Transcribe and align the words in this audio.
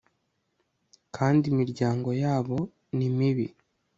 kandi 1.15 1.43
imiryango 1.51 2.09
yabo 2.23 2.57
nimibi 2.97 3.47